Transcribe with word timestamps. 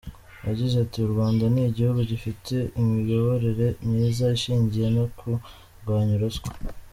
Yagize 0.47 0.75
ati:” 0.83 0.97
U 1.01 1.11
Rwanda 1.13 1.43
ni 1.53 1.61
igihugu 1.69 2.01
gifite 2.11 2.55
imiyoborere 2.81 3.67
myiza 3.89 4.25
ishingiye 4.37 4.87
no 4.95 5.05
ku 5.17 5.29
kurwanya 5.75 6.15
ruswa. 6.21 6.49